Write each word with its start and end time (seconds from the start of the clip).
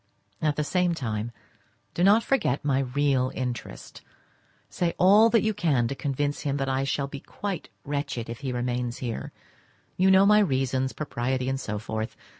At 0.41 0.55
the 0.55 0.63
same 0.63 0.95
time, 0.95 1.31
do 1.93 2.03
not 2.03 2.23
forget 2.23 2.65
my 2.65 2.79
real 2.79 3.31
interest; 3.35 4.01
say 4.67 4.95
all 4.97 5.29
that 5.29 5.43
you 5.43 5.53
can 5.53 5.87
to 5.89 5.93
convince 5.93 6.39
him 6.41 6.57
that 6.57 6.67
I 6.67 6.83
shall 6.85 7.05
be 7.07 7.19
quite 7.19 7.69
wretched 7.85 8.27
if 8.27 8.39
he 8.39 8.51
remains 8.51 8.97
here; 8.97 9.31
you 9.97 10.09
know 10.09 10.25
my 10.25 10.39
reasons—propriety, 10.39 11.47
and 11.47 11.59
so 11.59 11.77
forth. 11.77 12.17